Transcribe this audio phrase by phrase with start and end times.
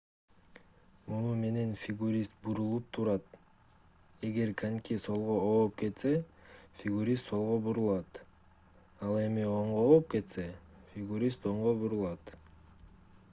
[1.07, 3.35] муну менен фигурист бурулуп турат
[4.29, 6.13] эгер коньки солго ооп кетсе
[6.79, 8.21] фигурист солго бурулат
[9.09, 10.47] ал эми оңго ооп кетсе
[10.95, 12.35] фигурист оңго бурулат